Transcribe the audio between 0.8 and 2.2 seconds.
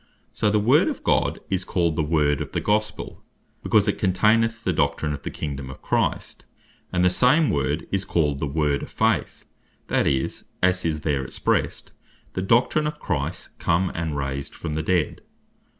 of God, is called the